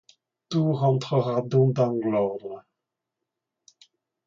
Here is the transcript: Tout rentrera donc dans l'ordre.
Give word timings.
Tout 0.49 0.71
rentrera 0.73 1.43
donc 1.43 1.73
dans 1.73 1.91
l'ordre. 1.91 2.63